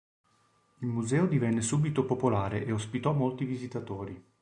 [0.79, 4.23] Il museo divenne subito popolare e ospitò molti visitatori.